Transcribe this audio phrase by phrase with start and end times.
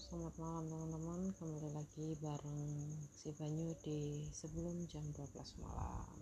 [0.00, 2.64] selamat malam teman-teman Kembali lagi bareng
[3.12, 6.16] si Banyu di sebelum jam 12 malam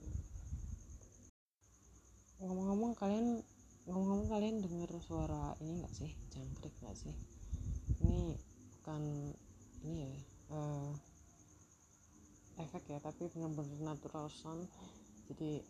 [2.43, 3.39] Ngomong-ngomong kalian
[3.87, 6.11] Ngomong-ngomong kalian dengar suara ini gak sih?
[6.35, 7.15] Jangkrik gak sih?
[8.03, 8.35] Ini
[8.83, 9.31] bukan
[9.87, 10.15] ini ya
[10.59, 10.91] uh,
[12.59, 14.67] efek ya tapi benar-benar natural sound
[15.31, 15.63] jadi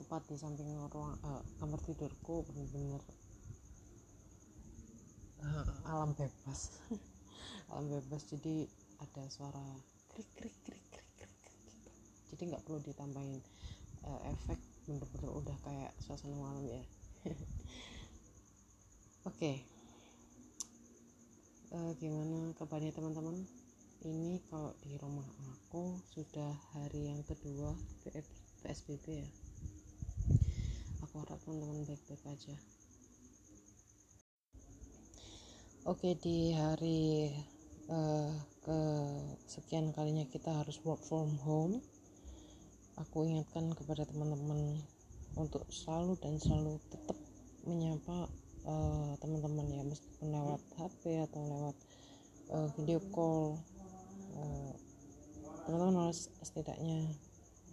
[0.00, 3.04] tepat di samping ruang uh, kamar tidurku benar-benar
[5.42, 6.70] uh, alam bebas.
[7.72, 8.68] Alam bebas jadi
[9.00, 9.64] ada suara
[10.12, 11.90] krik krik krik krik krik, krik gitu.
[12.32, 13.40] Jadi nggak perlu ditambahin
[14.04, 16.82] uh, efek bener-bener udah kayak suasana malam ya.
[19.24, 19.32] Oke.
[19.32, 19.56] Okay.
[21.72, 23.40] uh, gimana kabarnya teman-teman?
[24.02, 25.24] Ini kalau di rumah
[25.54, 27.72] aku sudah hari yang kedua
[28.66, 29.30] PSBB ya.
[31.06, 32.54] Aku harap teman-teman baik-baik aja
[35.82, 37.26] Oke di hari
[37.90, 38.30] uh,
[38.62, 38.78] ke
[39.50, 41.82] sekian kalinya kita harus work from home
[42.94, 44.78] aku ingatkan kepada teman-teman
[45.34, 47.18] untuk selalu dan selalu tetap
[47.66, 48.30] menyapa
[48.62, 51.76] uh, teman-teman ya meskipun lewat HP atau lewat
[52.54, 53.58] uh, video call
[55.66, 57.10] teman-teman harus setidaknya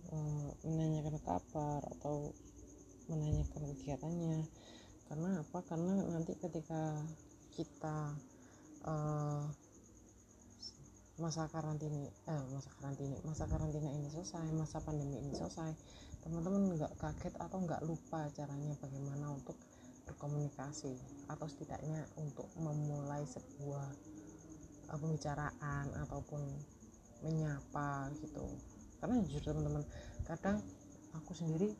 [0.09, 2.33] uh, menanyakan kabar atau
[3.05, 4.49] menanyakan kegiatannya.
[5.09, 5.59] Karena apa?
[5.66, 7.01] Karena nanti ketika
[7.53, 8.14] kita
[8.86, 9.44] uh,
[11.19, 15.75] masa karantina eh, masa karantina masa karantina ini selesai masa pandemi ini selesai
[16.23, 19.59] teman-teman nggak kaget atau nggak lupa caranya bagaimana untuk
[20.08, 20.95] berkomunikasi
[21.30, 23.88] atau setidaknya untuk memulai sebuah
[24.89, 26.41] uh, pembicaraan ataupun
[27.22, 28.47] menyapa gitu.
[29.00, 29.86] Karena jujur teman-teman
[30.25, 30.59] kadang
[31.13, 31.72] aku sendiri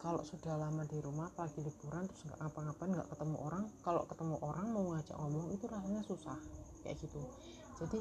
[0.00, 4.36] kalau sudah lama di rumah apalagi liburan terus nggak ngapa-ngapain nggak ketemu orang kalau ketemu
[4.40, 6.38] orang mau ngajak ngomong itu rasanya susah
[6.82, 7.22] kayak gitu.
[7.78, 7.98] Jadi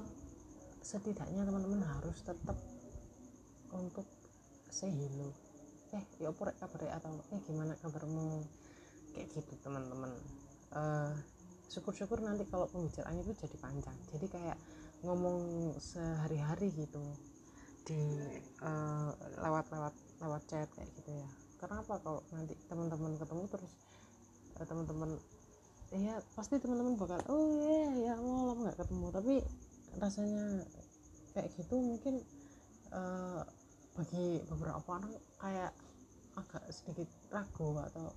[0.81, 2.57] setidaknya teman-teman harus tetap
[3.69, 4.07] untuk
[4.73, 5.29] say hello.
[5.93, 8.41] Eh ya apa kabar atau eh gimana kabarmu?
[9.13, 10.13] Kayak gitu teman-teman.
[10.69, 11.13] Uh,
[11.69, 13.97] syukur-syukur nanti kalau pembicaraannya itu jadi panjang.
[14.09, 14.57] Jadi kayak
[15.05, 17.01] ngomong sehari-hari gitu
[17.85, 17.97] di
[18.61, 19.09] uh,
[19.41, 21.29] lewat lewat lewat chat kayak gitu ya.
[21.61, 23.73] Karena apa kalau nanti teman-teman ketemu terus
[24.57, 25.17] uh, teman-teman
[25.89, 29.07] ya pasti teman-teman bakal oh iya ya mau lama nggak ketemu?
[29.09, 29.33] Tapi
[29.97, 30.43] rasanya
[31.33, 32.15] kayak gitu mungkin
[32.93, 33.41] uh,
[33.97, 35.71] bagi beberapa orang kayak
[36.37, 38.13] agak sedikit ragu atau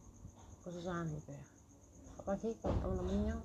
[0.62, 1.44] kesusahan gitu ya.
[2.21, 3.41] Apalagi kalau teman-teman yang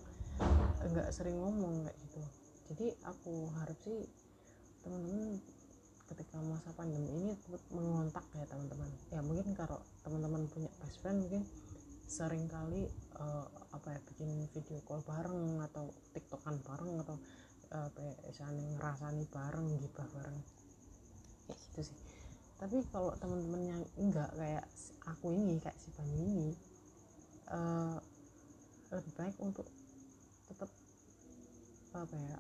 [0.92, 2.22] nggak sering ngomong kayak gitu.
[2.68, 4.06] Jadi aku harap sih
[4.84, 5.40] teman-teman
[6.08, 7.34] ketika masa pandemi ini
[7.72, 8.92] mengontak ya teman-teman.
[9.12, 11.44] Ya mungkin kalau teman-teman punya best friend mungkin
[12.08, 12.88] sering kali
[13.18, 17.16] uh, apa ya bikin video call bareng atau tiktokan bareng atau
[17.74, 20.38] uh, apa ya ngerasani bareng gibah bareng.
[21.48, 21.98] Kayak gitu sih.
[22.58, 24.66] Tapi kalau teman-teman yang enggak kayak
[25.06, 26.50] aku ini kayak si Banyu ini
[27.54, 27.98] uh,
[28.90, 29.68] lebih baik untuk
[30.50, 30.70] tetap
[31.94, 32.36] apa ya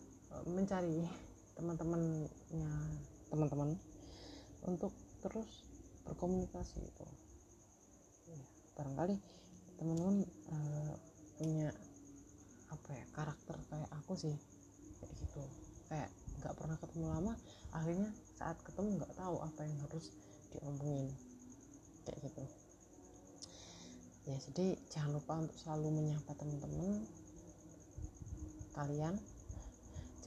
[0.46, 1.06] mencari
[1.58, 2.72] teman-temannya.
[3.28, 3.76] Teman-teman?
[4.66, 5.68] Untuk terus
[6.08, 7.06] berkomunikasi itu.
[8.32, 8.40] Ya,
[8.80, 9.16] barangkali
[9.78, 10.94] teman-teman uh,
[11.38, 11.70] punya
[12.68, 14.36] apa ya karakter kayak aku sih
[15.00, 15.44] kayak gitu.
[15.88, 16.10] Kayak
[16.42, 17.34] nggak pernah ketemu lama
[17.74, 20.12] akhirnya saat ketemu nggak tahu apa yang harus
[20.52, 21.14] diomongin.
[22.04, 22.44] Kayak gitu.
[24.28, 27.08] Ya jadi jangan lupa untuk selalu menyapa teman-teman
[28.76, 29.16] kalian.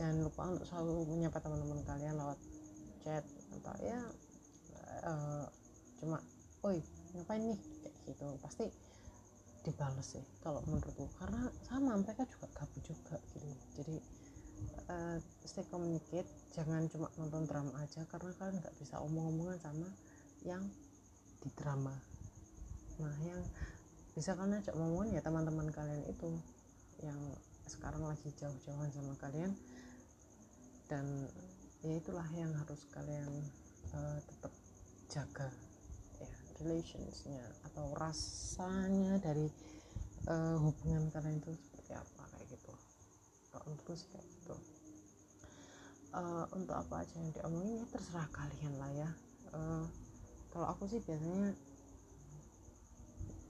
[0.00, 2.40] Jangan lupa untuk selalu menyapa teman-teman kalian lewat
[3.04, 3.24] chat
[3.60, 4.00] atau ya
[5.04, 5.44] uh,
[6.00, 6.16] cuma
[6.64, 6.80] oi
[7.12, 7.60] ngapain nih?
[7.84, 8.26] Kayak gitu.
[8.40, 8.64] Pasti
[9.64, 11.08] dibales sih kalau menurutku.
[11.20, 13.48] Karena sama mereka juga gabut juga gitu.
[13.80, 13.96] Jadi
[14.88, 19.88] uh, stay communicate jangan cuma nonton drama aja karena kalian nggak bisa omong-omongan sama
[20.44, 20.62] yang
[21.40, 21.94] di drama.
[23.00, 23.40] Nah yang
[24.12, 26.28] bisa kalian ajak ngomongan ya teman-teman kalian itu
[27.00, 27.20] yang
[27.70, 29.52] sekarang lagi jauh-jauhan sama kalian.
[30.90, 31.06] Dan
[31.86, 33.30] ya itulah yang harus kalian
[33.94, 34.52] uh, tetap
[35.08, 35.48] jaga
[36.60, 39.48] relationsnya atau rasanya dari
[40.28, 42.72] uh, hubungan kalian itu seperti apa kayak gitu.
[43.66, 44.56] Untuk sih kayak gitu.
[46.10, 49.10] Uh, untuk apa aja yang diomongin ya terserah kalian lah ya.
[49.50, 49.84] Uh,
[50.50, 51.54] kalau aku sih biasanya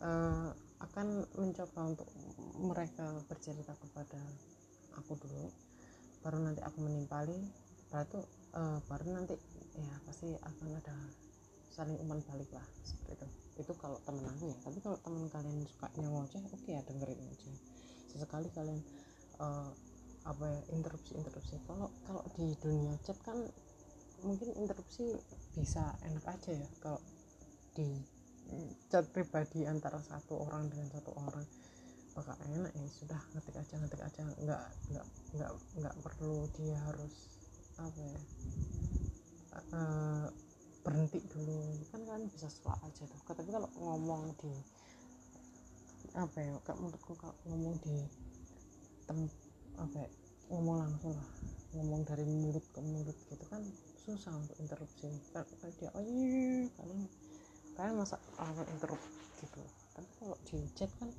[0.04, 2.08] uh, akan mencoba untuk
[2.60, 4.20] mereka bercerita kepada
[4.96, 5.48] aku dulu
[6.20, 7.36] baru nanti aku menimpali.
[7.90, 8.22] Itu
[8.54, 9.34] uh, baru nanti
[9.74, 10.96] ya pasti akan ada
[11.70, 13.26] saling umpan balik lah seperti itu.
[13.62, 17.18] Itu kalau temen aku ya tapi kalau temen kalian suka ngoceh oke okay ya dengerin
[17.18, 17.50] aja.
[18.10, 18.80] Sesekali kalian
[19.38, 19.70] uh,
[20.28, 23.40] apa ya interupsi interupsi kalau kalau di dunia chat kan
[24.20, 25.16] mungkin interupsi
[25.56, 27.00] bisa enak aja ya kalau
[27.72, 27.88] di
[28.90, 31.46] chat pribadi antara satu orang dengan satu orang.
[32.10, 34.20] Bakal enak ya sudah ngetik aja ngetik aja.
[34.26, 35.06] Nggak nggak
[35.38, 37.30] nggak nggak perlu dia harus
[37.80, 38.20] apa ya
[39.72, 40.26] uh,
[40.80, 41.76] berhenti dulu.
[41.92, 43.20] Kan kan bisa setelah aja tuh.
[43.28, 44.52] Tapi kalau ngomong di
[46.10, 47.94] apa ya kak menurutku kalau ngomong di
[49.06, 49.18] tem
[49.78, 50.08] apa ya,
[50.50, 51.28] ngomong langsung lah.
[51.70, 53.62] Ngomong dari mulut ke mulut gitu kan
[54.02, 55.06] susah untuk interupsi.
[55.30, 55.46] Kan,
[55.78, 57.06] dia oh iya kalian
[57.78, 59.06] kalian masa langsung interrupt
[59.38, 59.62] gitu.
[59.94, 61.10] Tapi kalau di chat kan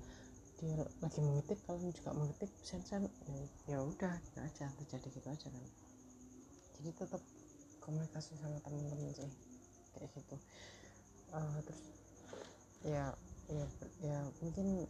[0.61, 5.27] dia lagi mengetik kalian juga mengetik sen sen ya, ya udah gitu aja terjadi gitu
[5.31, 5.65] aja kan.
[6.77, 7.21] Jadi tetap
[7.81, 9.50] komunikasi sama teman-teman sih
[10.01, 10.35] kayak gitu.
[11.29, 11.81] Uh, terus
[12.81, 13.13] ya
[13.45, 13.65] ya
[14.01, 14.89] ya mungkin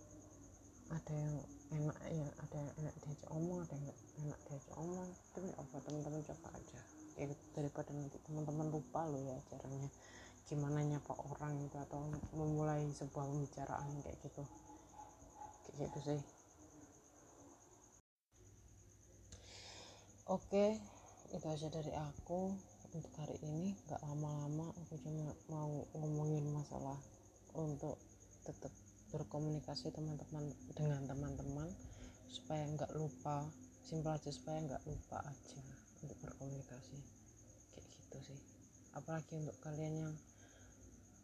[0.92, 1.36] ada yang
[1.72, 3.88] enak ya ada yang enak diajak omong ada yang
[4.24, 5.10] enak diajak omong.
[5.36, 6.80] Tapi apa teman-teman coba aja.
[7.19, 9.92] Ya, daripada nanti teman-teman lupa loh ya caranya.
[10.48, 12.00] Gimana nyapa orang itu atau
[12.36, 14.44] memulai sebuah pembicaraan kayak gitu.
[15.68, 16.22] Kayak gitu sih.
[20.31, 20.80] Oke
[21.31, 22.52] itu aja dari aku
[22.92, 23.75] untuk hari ini.
[23.88, 27.00] Nggak lama-lama aku cuma mau ngomongin masalah
[27.81, 27.98] untuk
[28.45, 28.69] tetap
[29.10, 31.66] berkomunikasi teman-teman dengan teman-teman
[32.30, 33.50] supaya nggak lupa
[33.81, 35.62] simpel aja supaya nggak lupa aja
[36.06, 37.01] untuk berkomunikasi.
[37.74, 38.39] Kayak gitu sih.
[38.94, 40.13] Apalagi untuk kalian yang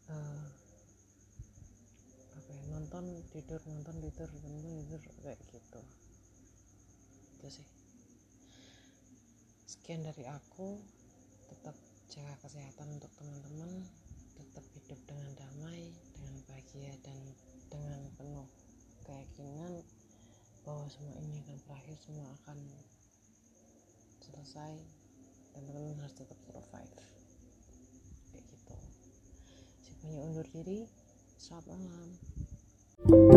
[0.09, 0.45] uh,
[2.41, 5.81] apa ya nonton tidur nonton tidur nonton tidur kayak gitu.
[7.37, 7.67] Itu sih.
[9.69, 10.81] Sekian dari aku.
[11.53, 11.77] Tetap
[12.09, 13.85] jaga kesehatan untuk teman-teman
[14.37, 16.35] tetap hidup dengan damai dengan
[16.77, 17.17] bahagia dan
[17.73, 18.45] dengan penuh
[19.01, 19.81] keyakinan
[20.61, 22.57] bahwa semua ini akan berakhir semua akan
[24.21, 24.77] selesai
[25.57, 26.93] dan teman-teman harus tetap survive.
[28.29, 28.77] Kayak gitu.
[29.89, 30.85] Siapanya undur diri.
[31.41, 33.36] Selamat malam